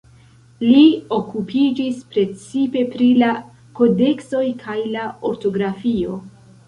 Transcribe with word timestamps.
Li 0.67 0.85
okupiĝis 1.17 1.99
precipe 2.15 2.83
pri 2.95 3.09
la 3.25 3.29
kodeksoj 3.81 4.43
kaj 4.65 4.79
la 4.97 5.05
ortografio. 5.31 6.19